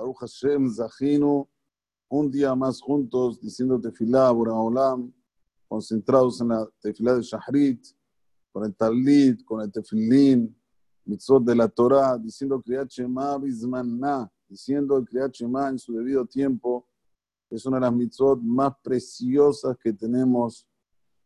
[0.00, 1.46] Baruch Hashem, Zahinu,
[2.08, 5.12] un día más juntos diciendo tefilá, Olam,
[5.68, 7.84] concentrados en la tefilá de Shahrit,
[8.50, 10.56] con el talit, con el tefilín,
[11.04, 13.38] mitzvot de la Torah, diciendo Kriyat Shema
[14.48, 16.86] diciendo el Kriyat Shema en su debido tiempo,
[17.50, 20.66] es una de las mitzvot más preciosas que tenemos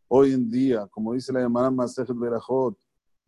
[0.09, 2.77] hoy en día, como dice la Gemara Masejet Berajot,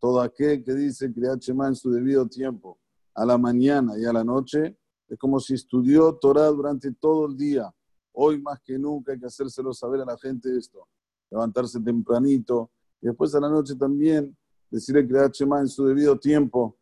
[0.01, 2.81] todo aquel que dice Kriyat Shema en su debido tiempo,
[3.15, 4.77] a la mañana y a la noche,
[5.09, 7.73] es como si estudió Torah durante todo el día.
[8.13, 10.89] Hoy más que nunca hay que hacérselo saber a la gente esto.
[11.31, 12.71] Levantarse tempranito
[13.01, 14.37] y después a la noche también
[14.71, 16.77] decir el Kriyat Shema en su debido tiempo.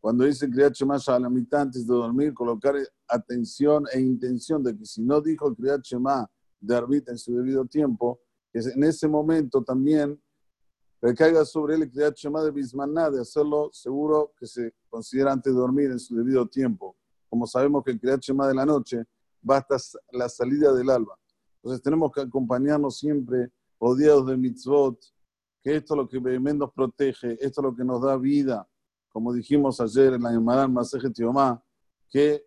[0.00, 2.74] Cuando dice Kriyat Shema a la mitad antes de dormir, colocar
[3.08, 7.64] atención e intención de que si no dijo Kriyat Shema de Arbit en su debido
[7.66, 8.20] tiempo,
[8.52, 10.20] que en ese momento también
[11.00, 15.52] recaiga sobre él el Kriyat Shema de Bismaná, de hacerlo seguro que se considera antes
[15.52, 16.96] de dormir en su debido tiempo.
[17.28, 19.04] Como sabemos que el Kriyat de la noche
[19.48, 19.76] va hasta
[20.12, 21.18] la salida del alba.
[21.56, 24.98] Entonces tenemos que acompañarnos siempre rodeados de mitzvot,
[25.62, 28.68] que esto es lo que nos protege, esto es lo que nos da vida.
[29.10, 31.62] Como dijimos ayer en la Gemara Maseje Tiomá,
[32.08, 32.44] que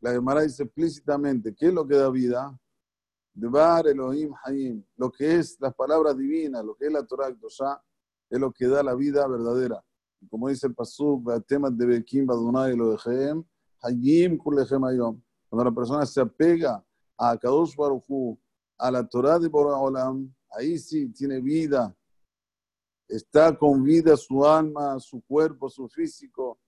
[0.00, 2.58] la Gemara dice explícitamente, ¿qué es lo que da vida?
[3.32, 7.34] Devar Elohim Hayim, lo que es las palabras divinas, lo que es la Torah
[8.30, 9.82] es lo que da la vida verdadera.
[10.30, 13.44] como dice el Pasuk, temas de Bekim Badunai Elohim,
[13.84, 15.20] Hayim Kulechem Ayom.
[15.48, 16.84] Cuando la persona se apega
[17.18, 18.38] a Kadosh Baruchu,
[18.78, 21.94] a la Torah de Olam, ahí sí tiene vida.
[23.06, 26.58] Está con vida su alma, su cuerpo, su físico.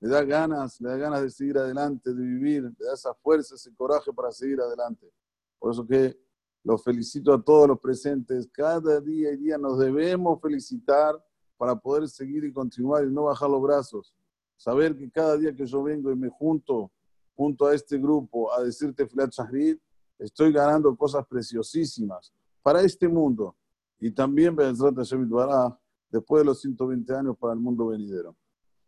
[0.00, 3.56] Le da ganas, le da ganas de seguir adelante, de vivir, le da esa fuerza,
[3.56, 5.12] ese coraje para seguir adelante.
[5.58, 6.18] Por eso que
[6.62, 8.48] los felicito a todos los presentes.
[8.52, 11.22] Cada día y día nos debemos felicitar
[11.56, 14.14] para poder seguir y continuar y no bajar los brazos.
[14.60, 16.92] Saber que cada día que yo vengo y me junto
[17.34, 19.78] junto a este grupo a decirte Filat Shahrid,
[20.18, 22.30] estoy ganando cosas preciosísimas
[22.60, 23.56] para este mundo
[23.98, 28.36] y también después de los 120 años para el mundo venidero.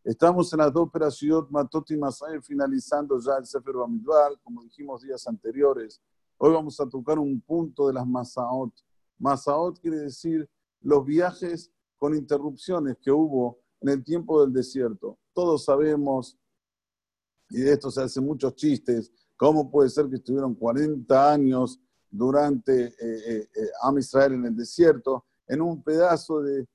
[0.04, 1.98] Estamos en las dos operaciones Matot y
[2.42, 6.02] finalizando ya el Sefer Bamidbar, como dijimos días anteriores.
[6.36, 8.74] Hoy vamos a tocar un punto de las Masaot.
[9.18, 10.46] Masaot quiere decir
[10.82, 15.18] los viajes con interrupciones que hubo en el tiempo del desierto.
[15.32, 16.38] Todos sabemos,
[17.50, 22.84] y de esto se hacen muchos chistes, cómo puede ser que estuvieron 40 años durante
[22.84, 26.66] eh, eh, eh, Am Israel en el desierto, en un pedazo de,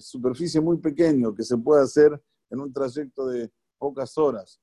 [0.00, 2.18] superficie muy pequeño que se puede hacer
[2.48, 4.58] en un trayecto de pocas horas.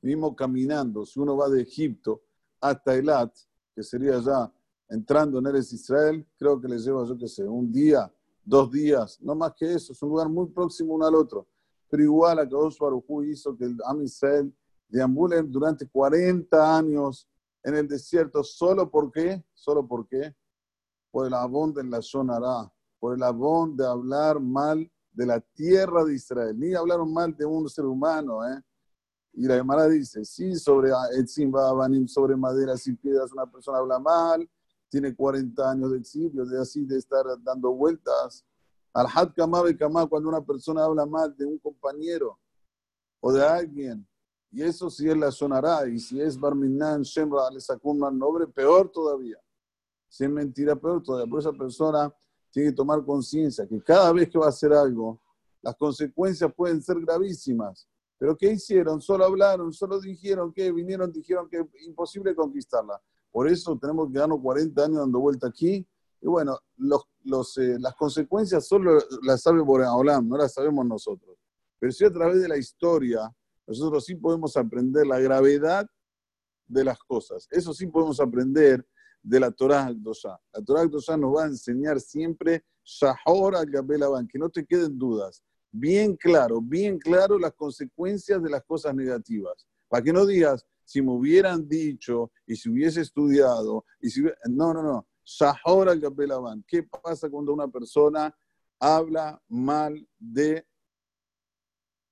[0.00, 2.22] Mismo caminando, si uno va de Egipto
[2.60, 3.36] hasta Elat,
[3.74, 4.50] que sería ya
[4.88, 8.10] entrando en Eres Israel, creo que le lleva, yo qué sé, un día,
[8.48, 11.46] dos días, no más que eso, es un lugar muy próximo uno al otro.
[11.90, 14.54] Pero igual a Kadosh Baruj hizo que el Am Israel
[14.88, 17.28] deambule durante 40 años
[17.62, 19.44] en el desierto, ¿solo por qué?
[19.52, 20.34] ¿Solo por qué?
[21.10, 26.04] Por el abón de la Shonara, por el abón de hablar mal de la tierra
[26.04, 26.58] de Israel.
[26.58, 28.62] Ni hablaron mal de un ser humano, ¿eh?
[29.34, 30.90] Y la Gemara dice, sí, sobre
[32.06, 34.48] sobre maderas y piedras, una persona habla mal,
[34.88, 38.44] tiene 40 años de exilio, de así de estar dando vueltas.
[38.92, 42.38] Al had kama kama, cuando una persona habla mal de un compañero
[43.20, 44.06] o de alguien,
[44.50, 48.16] y eso sí es la sonará, y si es Barminan, Shemra, le sacó un mal
[48.16, 49.38] nombre, peor todavía.
[50.08, 51.30] Si es mentira, peor todavía.
[51.30, 52.12] Por esa persona
[52.50, 55.20] tiene que tomar conciencia que cada vez que va a hacer algo,
[55.60, 57.86] las consecuencias pueden ser gravísimas.
[58.16, 59.00] Pero ¿qué hicieron?
[59.00, 63.00] Solo hablaron, solo dijeron que vinieron, dijeron que imposible conquistarla.
[63.30, 65.86] Por eso tenemos que darnos 40 años dando vuelta aquí.
[66.20, 71.36] Y bueno, los, eh, las consecuencias solo las sabe Boreolam, no las sabemos nosotros.
[71.78, 73.32] Pero si a través de la historia,
[73.66, 75.86] nosotros sí podemos aprender la gravedad
[76.66, 77.46] de las cosas.
[77.50, 78.86] Eso sí podemos aprender
[79.22, 80.38] de la Torah Akdosha.
[80.52, 83.68] La Torah Akdosha nos va a enseñar siempre Shahor al
[84.28, 85.42] que no te queden dudas.
[85.70, 89.66] Bien claro, bien claro las consecuencias de las cosas negativas.
[89.88, 94.72] Para que no digas, si me hubieran dicho y si hubiese estudiado, y si no,
[94.72, 95.06] no, no.
[95.22, 96.00] Shahor al
[96.66, 98.34] ¿Qué pasa cuando una persona
[98.80, 100.66] habla mal de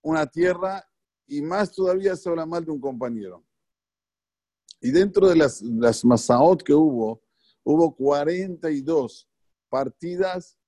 [0.03, 0.87] una tierra
[1.27, 3.43] y más todavía se habla mal de un compañero?
[4.83, 7.23] Y dentro de las, las Masaot que hubo,
[7.65, 9.27] hubo 42
[9.71, 10.59] partidas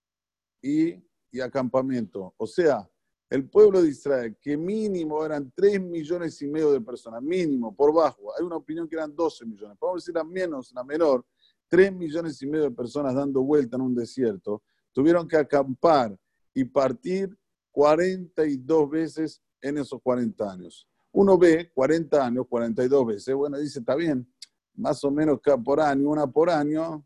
[0.63, 0.95] y,
[1.31, 2.33] y acampamento.
[2.39, 2.91] O sea,
[3.31, 7.93] el pueblo de Israel, que mínimo eran 3 millones y medio de personas, mínimo, por
[7.93, 8.33] bajo.
[8.39, 9.77] Hay una opinión que eran 12 millones.
[9.79, 11.25] Podemos decir la menos, la menor.
[11.69, 14.63] 3 millones y medio de personas dando vuelta en un desierto.
[14.93, 16.19] Tuvieron que acampar
[16.55, 17.37] y partir
[17.71, 20.89] 42 veces en esos 40 años.
[21.13, 24.27] Uno ve 40 años, 42 veces, bueno, dice, está bien,
[24.75, 27.05] más o menos por año, una por año,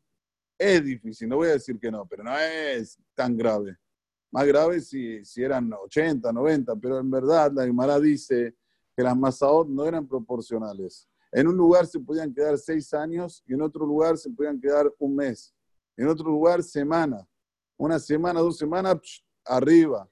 [0.59, 3.79] es difícil, no voy a decir que no, pero no es tan grave.
[4.33, 8.57] Más grave si, si eran 80, 90, pero en verdad la Gemara dice
[8.97, 11.07] que las masaot no eran proporcionales.
[11.31, 14.91] En un lugar se podían quedar seis años y en otro lugar se podían quedar
[14.99, 15.55] un mes.
[15.97, 17.27] En otro lugar, semana.
[17.77, 18.97] Una semana, dos semanas,
[19.45, 20.09] arriba.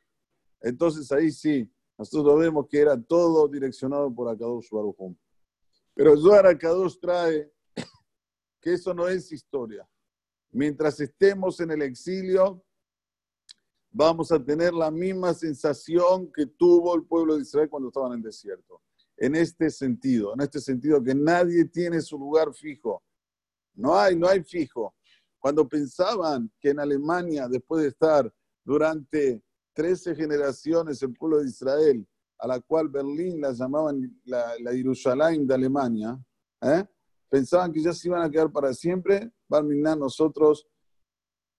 [0.61, 5.15] Entonces ahí sí, nosotros vemos que era todo direccionado por Akadosh Baruj
[5.95, 7.51] Pero Zohar Akadosh trae
[8.61, 9.89] que eso no es historia.
[10.51, 12.63] Mientras estemos en el exilio,
[13.91, 18.19] vamos a tener la misma sensación que tuvo el pueblo de Israel cuando estaban en
[18.19, 18.81] el desierto.
[19.17, 23.03] En este sentido, en este sentido que nadie tiene su lugar fijo.
[23.75, 24.95] No hay, no hay fijo.
[25.39, 28.33] Cuando pensaban que en Alemania, después de estar
[28.65, 29.43] durante
[29.75, 32.07] 13 generaciones el pueblo de Israel,
[32.39, 36.19] a la cual Berlín la llamaban la, la de Alemania,
[36.63, 36.85] ¿eh?
[37.29, 39.31] pensaban que ya se iban a quedar para siempre.
[39.49, 40.67] Barminan, nosotros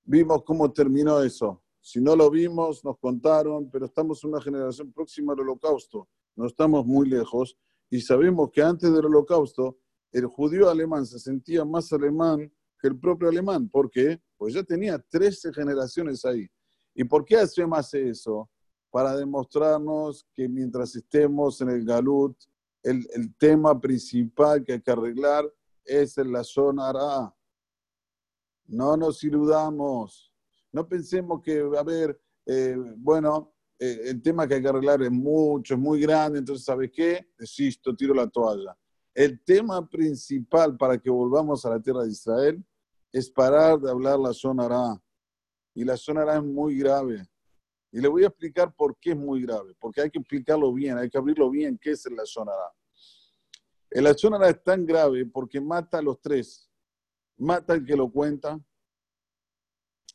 [0.04, 1.62] vimos cómo terminó eso.
[1.82, 6.86] Si no lo vimos, nos contaron, pero estamos una generación próxima al holocausto, no estamos
[6.86, 7.58] muy lejos,
[7.90, 9.80] y sabemos que antes del holocausto,
[10.12, 13.68] el judío alemán se sentía más alemán que el propio alemán.
[13.68, 14.22] ¿Por qué?
[14.38, 16.48] Pues ya tenía 13 generaciones ahí.
[16.94, 17.38] ¿Y por qué
[17.68, 18.50] más eso?
[18.90, 22.38] Para demostrarnos que mientras estemos en el Galut,
[22.84, 25.52] el, el tema principal que hay que arreglar
[25.84, 27.36] es en la zona Ara.
[28.66, 30.31] No nos iludamos.
[30.72, 35.12] No pensemos que, a ver, eh, bueno, eh, el tema que hay que arreglar es
[35.12, 37.28] mucho, es muy grande, entonces, ¿sabes qué?
[37.38, 38.78] Desisto, tiro la toalla.
[39.14, 42.64] El tema principal para que volvamos a la tierra de Israel
[43.12, 45.02] es parar de hablar la zona Ara
[45.74, 47.28] y la zona es muy grave.
[47.92, 50.98] Y le voy a explicar por qué es muy grave, porque hay que explicarlo bien,
[50.98, 52.54] hay que abrirlo bien, qué es la zona
[53.90, 56.70] El zona es tan grave porque mata a los tres.
[57.38, 58.60] Mata al que lo cuenta,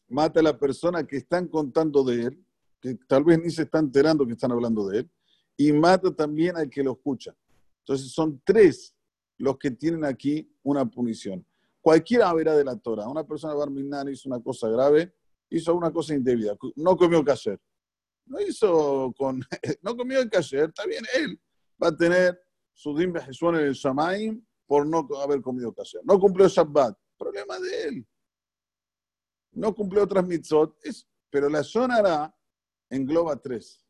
[0.09, 2.45] mata a la persona que están contando de él,
[2.81, 5.11] que tal vez ni se está enterando que están hablando de él,
[5.57, 7.35] y mata también al que lo escucha.
[7.81, 8.95] Entonces son tres
[9.39, 11.45] los que tienen aquí una punición.
[11.81, 13.09] Cualquiera verá de la Torah.
[13.09, 15.15] Una persona de Barminan hizo una cosa grave,
[15.51, 17.61] hizo una cosa indebida, no comió kasher.
[18.27, 19.41] No hizo con,
[19.83, 21.41] no comió el kasher, está bien, él
[21.83, 22.41] va a tener
[22.73, 26.01] su dimbe en el Shamaim por no haber comido kasher.
[26.05, 28.07] No cumplió Shabbat, problema de él.
[29.57, 30.79] No cumplió otras mitzvot,
[31.31, 32.35] pero la zona
[32.91, 33.83] engloba tres.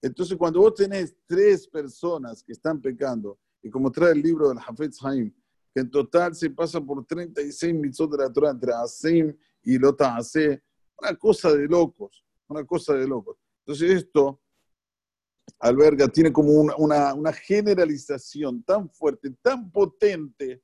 [0.00, 4.58] Entonces, cuando vos tenés tres personas que están pecando, y como trae el libro del
[4.58, 5.34] Hafetz Haim,
[5.74, 10.16] que en total se pasa por 36 mitzvot de la Torah entre Asim y Lota
[10.16, 10.62] hace
[11.00, 13.36] una cosa de locos, una cosa de locos.
[13.64, 14.40] Entonces esto
[15.58, 20.62] alberga, tiene como una, generalización tan fuerte, tan potente,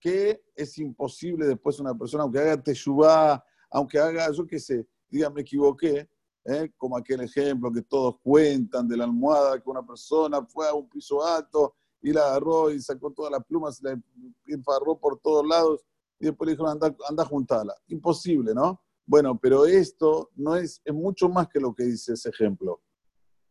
[0.00, 5.30] que es imposible después una persona, aunque haga teshuvah, aunque haga, yo qué sé, diga
[5.30, 6.08] me equivoqué,
[6.44, 6.72] ¿eh?
[6.76, 10.88] como aquel ejemplo que todos cuentan de la almohada, que una persona fue a un
[10.88, 14.00] piso alto y la agarró y sacó todas las plumas y la
[14.46, 15.84] enfarró por todos lados
[16.20, 17.74] y después le dijeron, anda, anda a juntarla.
[17.88, 18.80] Imposible, ¿no?
[19.06, 22.82] Bueno, pero esto no es, es mucho más que lo que dice ese ejemplo.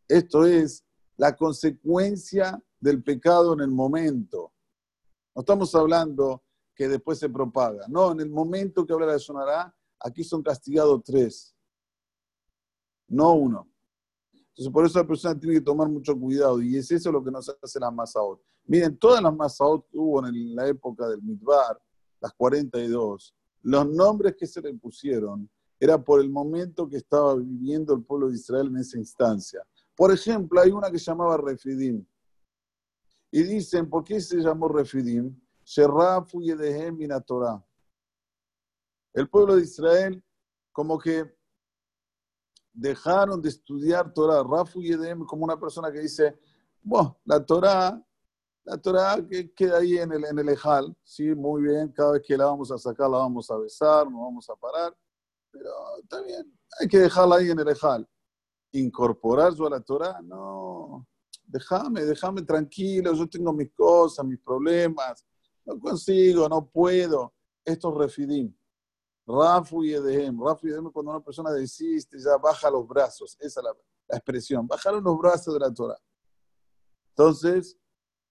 [0.06, 0.84] Esto es
[1.16, 4.52] la consecuencia del pecado en el momento.
[5.38, 6.42] No estamos hablando
[6.74, 7.86] que después se propaga.
[7.86, 11.54] No, en el momento que habla de sonará, aquí son castigados tres,
[13.06, 13.70] no uno.
[14.32, 17.30] Entonces, por eso la persona tiene que tomar mucho cuidado y es eso lo que
[17.30, 18.42] nos hace la masaot.
[18.64, 21.80] Miren, todas las masaot que hubo en la época del Midbar,
[22.20, 27.94] las 42, los nombres que se le pusieron era por el momento que estaba viviendo
[27.94, 29.62] el pueblo de Israel en esa instancia.
[29.94, 32.04] Por ejemplo, hay una que llamaba Refidim.
[33.30, 35.38] Y dicen, ¿por qué se llamó Refidim?
[35.64, 37.64] Yedehem Torah.
[39.12, 40.24] El pueblo de Israel,
[40.72, 41.36] como que
[42.72, 44.42] dejaron de estudiar Torah.
[44.42, 46.38] Rafu Yedem, como una persona que dice,
[46.82, 48.02] bueno, la Torah
[48.68, 52.22] la Torah que queda ahí en el, en el Ejal, sí, muy bien, cada vez
[52.22, 54.94] que la vamos a sacar la vamos a besar, no vamos a parar,
[55.50, 55.70] pero
[56.02, 58.06] está bien, hay que dejarla ahí en el Ejal.
[58.72, 61.06] Incorporar a la Torah, no,
[61.48, 65.24] déjame, déjame tranquilo, yo tengo mis cosas, mis problemas,
[65.64, 67.34] no consigo, no puedo.
[67.64, 68.54] Esto es refidim.
[69.26, 70.42] Rafu y Edehem.
[70.42, 73.36] Rafu y Edehem cuando una persona desiste, ya baja los brazos.
[73.40, 74.66] Esa es la, expresión.
[74.66, 75.98] Bajaron los brazos de la Torah.
[77.10, 77.76] Entonces,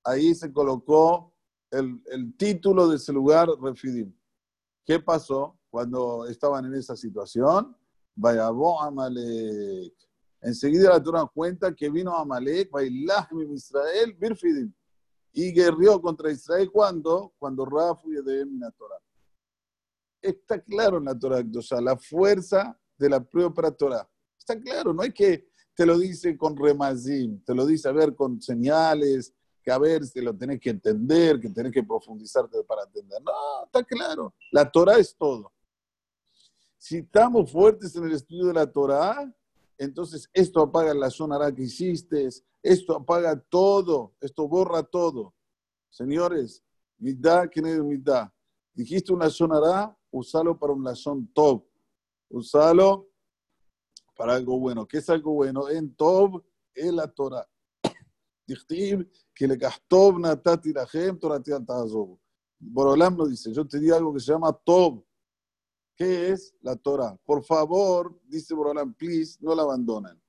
[0.04, 1.34] ahí se colocó
[1.70, 4.12] el, título de ese lugar, Refidim.
[4.86, 7.78] ¿Qué pasó cuando estaban en esa situación?
[8.16, 9.94] Vayabó Amalek.
[10.42, 14.72] Enseguida la Torah cuenta que vino Amalek, Bailahmim Israel, Birfidim,
[15.34, 19.00] y guerrió contra Israel cuando, cuando Rafu y de la Torah.
[20.22, 24.08] Está claro en la Torah, o sea, la fuerza de la propia Torah.
[24.38, 28.16] Está claro, no hay que te lo dice con remazim, te lo dice a ver
[28.16, 32.82] con señales, que a ver si lo tenés que entender, que tenés que profundizarte para
[32.84, 33.22] entender.
[33.22, 34.34] No, está claro.
[34.52, 35.54] La Torah es todo.
[36.78, 39.32] Si estamos fuertes en el estudio de la Torah,
[39.78, 42.28] entonces esto apaga la zona que hiciste,
[42.64, 45.34] esto apaga todo, esto borra todo.
[45.90, 46.64] Señores,
[46.98, 48.34] midá, ¿quién es midá?
[48.74, 51.66] Dijiste una sonará, usalo para un son top.
[52.30, 53.10] Usalo
[54.16, 54.88] para algo bueno.
[54.88, 55.70] ¿Qué es algo bueno?
[55.70, 56.44] En top
[56.74, 57.48] es la Torah.
[58.48, 60.88] Dichtiv, que le gastó natati la
[61.20, 61.42] Torah
[62.60, 65.04] Borolam lo dice, yo te di algo que se llama top.
[65.98, 67.18] ¿Qué es la Torah?
[67.26, 70.22] Por favor, dice Borolam, please, no la abandonen.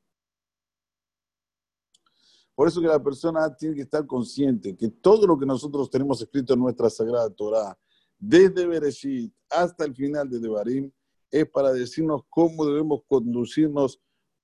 [2.54, 6.20] Por eso que la persona tiene que estar consciente que todo lo que nosotros tenemos
[6.22, 7.78] escrito en nuestra Sagrada Torah,
[8.18, 10.90] desde Bereshit hasta el final de Devarim,
[11.30, 14.00] es para decirnos cómo debemos conducirnos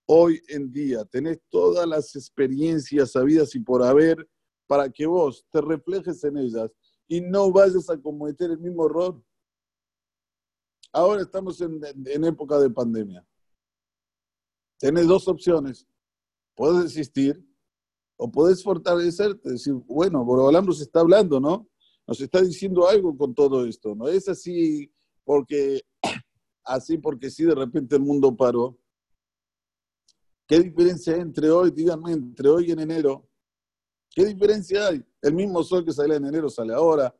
[0.07, 1.07] hoy en día.
[1.07, 4.29] Tenés todas las experiencias sabidas y por haber
[4.67, 6.71] para que vos te reflejes en ellas
[7.09, 9.21] y no vayas a cometer el mismo error.
[10.95, 13.27] Ahora estamos en, época de pandemia.
[14.79, 15.89] Tenés dos opciones.
[16.55, 17.45] Puedes desistir
[18.17, 21.69] o puedes fortalecerte, decir, bueno, Borobalam nos está hablando, ¿no?
[22.07, 24.89] Nos está diciendo algo con todo esto, no es así
[25.25, 25.81] porque,
[26.65, 28.79] así porque sí, de repente el mundo paró.
[30.47, 33.29] ¿Qué diferencia hay entre hoy, díganme, entre hoy y en enero?
[34.11, 35.05] ¿Qué diferencia hay?
[35.21, 37.13] El mismo sol que sale en enero sale ahora.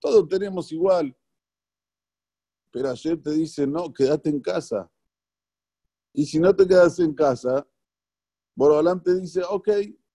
[0.00, 1.16] Todos tenemos igual.
[2.72, 4.90] Pero ayer te dice, no, quédate en casa.
[6.12, 7.66] Y si no te quedas en casa,
[8.54, 9.68] Borobalam te dice, ok,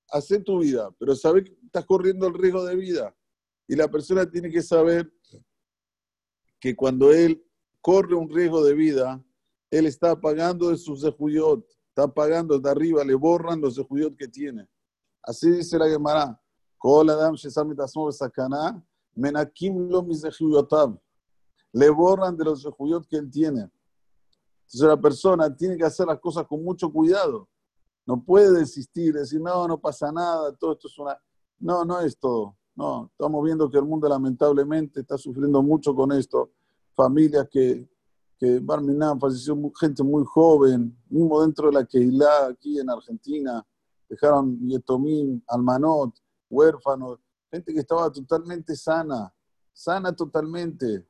[0.09, 3.15] hace tu vida, pero sabes que estás corriendo el riesgo de vida.
[3.67, 5.11] Y la persona tiene que saber
[6.59, 7.43] que cuando él
[7.81, 9.23] corre un riesgo de vida,
[9.69, 14.27] él está pagando de sus zehuyot, está pagando de arriba, le borran los zehuyot que
[14.27, 14.67] tiene.
[15.23, 16.41] Así dice la Gemara.
[21.77, 23.69] Le borran de los zehuyot que él tiene.
[24.63, 27.47] Entonces la persona tiene que hacer las cosas con mucho cuidado
[28.07, 31.19] no puede desistir, decir, no, no pasa nada, todo esto es una...
[31.59, 32.55] No, no es todo.
[32.73, 36.51] No, estamos viendo que el mundo lamentablemente está sufriendo mucho con esto.
[36.95, 37.89] Familias que,
[38.39, 43.65] que Barminan falleció gente muy joven, mismo dentro de la Keilah aquí en Argentina,
[44.07, 46.15] dejaron Yetomín, Almanot,
[46.49, 47.19] huérfanos,
[47.51, 49.33] gente que estaba totalmente sana,
[49.73, 51.05] sana totalmente.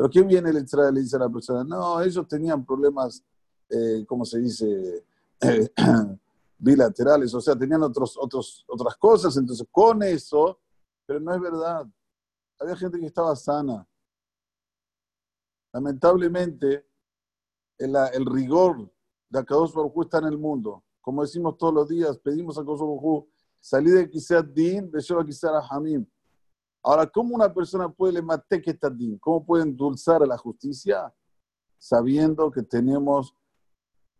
[0.00, 0.94] Pero ¿quién viene el Israel?
[0.94, 3.22] Le dice a la persona, no, ellos tenían problemas,
[3.68, 5.04] eh, ¿cómo se dice?
[6.58, 10.58] bilaterales, o sea, tenían otros, otros, otras cosas, entonces con eso,
[11.04, 11.86] pero no es verdad.
[12.58, 13.86] Había gente que estaba sana.
[15.70, 16.86] Lamentablemente,
[17.76, 18.90] el, rigor
[19.28, 20.82] de Akadosh Baruj está en el mundo.
[21.02, 23.26] Como decimos todos los días, pedimos a Akadosh Baruj
[23.60, 26.06] salir de quizá Din, de a Hamim.
[26.82, 29.18] Ahora, ¿cómo una persona puede matar que?
[29.18, 31.14] ¿Cómo puede endulzar a la justicia?
[31.78, 33.34] Sabiendo que tenemos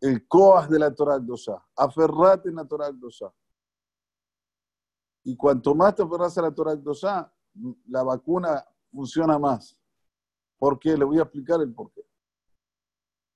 [0.00, 1.62] el coas de la Torah Dosha.
[1.76, 3.32] Aferrate en la Torah Dosha.
[5.24, 7.32] Y cuanto más te aferras a la Torah Dosha,
[7.86, 9.76] la vacuna funciona más.
[10.58, 10.96] ¿Por qué?
[10.96, 12.02] Le voy a explicar el porqué.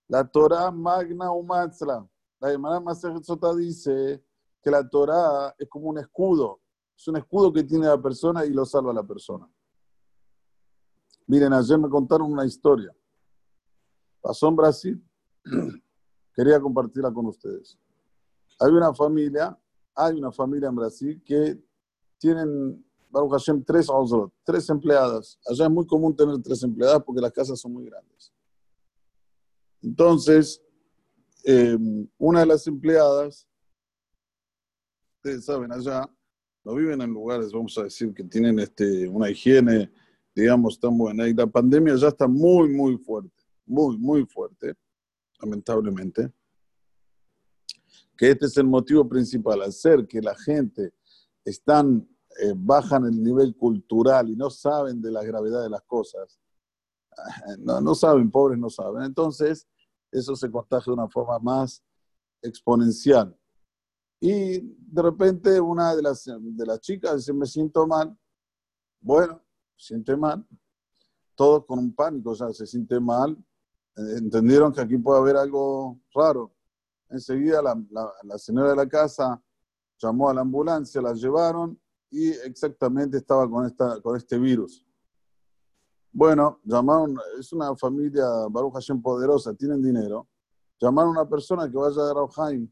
[0.09, 2.07] La Torah Magna Umatzla.
[2.41, 4.23] La hermana Sota dice
[4.63, 6.61] que la Torah es como un escudo.
[6.97, 9.49] Es un escudo que tiene la persona y lo salva a la persona.
[11.27, 12.95] Miren, ayer me contaron una historia.
[14.21, 15.05] Pasó en Brasil
[16.35, 17.79] quería compartirla con ustedes.
[18.59, 19.59] Hay una familia,
[19.95, 21.63] hay una familia en Brasil que
[22.19, 23.87] tienen, Baruch Hashem, tres
[24.45, 25.39] tres empleadas.
[25.47, 28.33] Allá es muy común tener tres empleadas porque las casas son muy grandes.
[29.83, 30.63] Entonces,
[31.45, 31.77] eh,
[32.19, 33.47] una de las empleadas,
[35.17, 36.09] ustedes saben, allá
[36.65, 39.93] no viven en lugares, vamos a decir, que tienen este, una higiene,
[40.35, 41.29] digamos, tan buena.
[41.29, 44.75] Y la pandemia ya está muy, muy fuerte, muy, muy fuerte
[45.41, 46.33] lamentablemente,
[48.17, 50.95] que este es el motivo principal, hacer que la gente
[51.45, 52.09] están,
[52.41, 56.41] eh, bajan el nivel cultural y no saben de la gravedad de las cosas,
[57.59, 59.67] no, no saben, pobres no saben, entonces
[60.11, 61.83] eso se contagia de una forma más
[62.41, 63.37] exponencial.
[64.21, 68.17] Y de repente una de las, de las chicas dice, me siento mal.
[69.01, 69.43] Bueno,
[69.77, 70.47] siente mal.
[71.35, 73.37] Todos con un pánico, o sea, se siente mal,
[73.97, 76.53] entendieron que aquí puede haber algo raro.
[77.09, 77.77] Enseguida la,
[78.23, 79.43] la, señora de la casa
[79.99, 81.79] llamó a la ambulancia, la llevaron
[82.11, 84.87] y exactamente estaba con, esta, con este virus.
[86.13, 90.29] Bueno, llamaron, es una familia Baruch Hashem poderosa, tienen dinero.
[90.81, 92.71] Llamaron a una persona que vaya a Rauhaim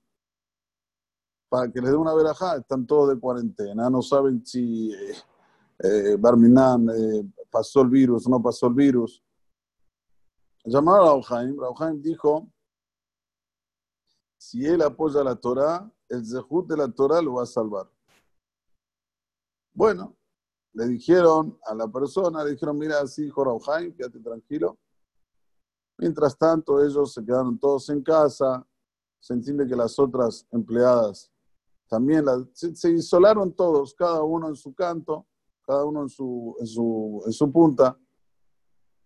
[1.53, 2.57] para que les dé una verajá.
[2.57, 5.15] Están todos de cuarentena, no saben si eh,
[5.81, 9.23] eh Barminan eh, pasó el virus o no pasó el virus.
[10.65, 11.61] Llamaron a Rauhaim.
[11.61, 12.49] Rauhaim dijo
[14.39, 17.87] si él apoya la Torah, el zehut de la Torah lo va a salvar.
[19.75, 20.17] Bueno,
[20.73, 24.79] le dijeron a la persona, le dijeron, mira, así, Jorauhaim, quédate tranquilo.
[25.99, 28.67] Mientras tanto, ellos se quedaron todos en casa,
[29.21, 31.32] se entiende que las otras empleadas
[31.93, 35.27] también se, isolaron todos, cada uno en su canto,
[35.61, 38.01] cada uno en su, en su, en su punta.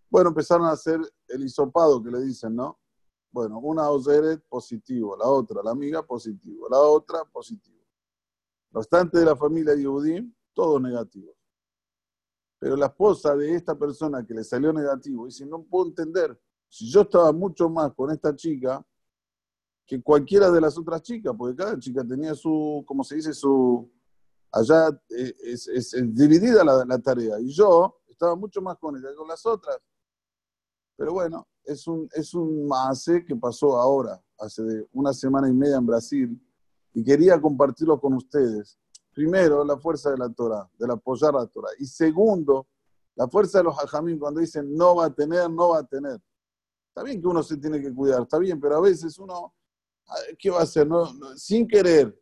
[0.09, 2.79] Bueno, empezaron a hacer el hisopado que le dicen, ¿no?
[3.33, 7.83] Bueno, una Oseret positivo, la otra, la amiga positivo, la otra positivo.
[8.71, 11.35] Bastante de la familia Yehudim, todo negativo.
[12.57, 16.89] Pero la esposa de esta persona que le salió negativo dice, no puedo entender, si
[16.89, 18.87] yo estaba mucho más con esta chica
[19.87, 23.89] que cualquiera de las otras chicas, porque cada chica tenía su, como se dice, su,
[24.51, 29.11] allá eh, es, es, dividida la, la, tarea, y yo estaba mucho más con ella
[29.11, 29.79] que con las otras.
[30.97, 32.69] Pero bueno, es un, es un
[33.27, 34.63] que pasó ahora, hace
[34.93, 36.41] una semana y media en Brasil,
[36.95, 38.79] y quería compartirlo con ustedes.
[39.13, 41.71] Primero, la fuerza de la Torah, del apoyar la Torah.
[41.79, 42.67] Y segundo,
[43.15, 46.21] la fuerza de los hajamim cuando dicen no va a tener, no va a tener.
[46.89, 49.55] Está bien que uno se tiene que cuidar, está bien, pero a veces uno,
[50.39, 50.87] ¿qué va a hacer?
[50.87, 52.19] No, sin querer,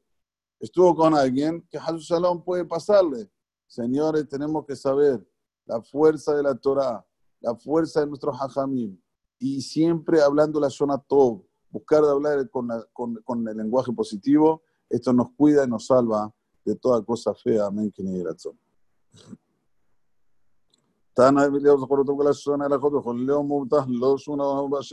[0.61, 3.31] estuvo con alguien que Jesús Shalom puede pasarle.
[3.67, 5.26] Señores, tenemos que saber
[5.67, 7.05] la fuerza de la Torah,
[7.41, 8.99] la fuerza de nuestros hajamim,
[9.38, 14.62] y siempre hablando la zona todo, buscar de hablar con, con, con, el lenguaje positivo,
[14.88, 16.33] esto nos cuida y nos salva
[16.64, 17.67] de toda cosa fea.
[17.67, 17.91] Amén.
[17.91, 18.59] Que ni razón.